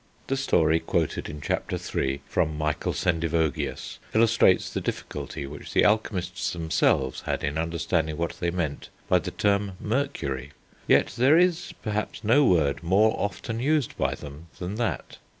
[0.25, 6.53] The story quoted in Chapter III., from Michael Sendivogius, illustrates the difficulty which the alchemists
[6.53, 10.53] themselves had in understanding what they meant by the term Mercury;
[10.87, 15.17] yet there is perhaps no word more often used by them than that.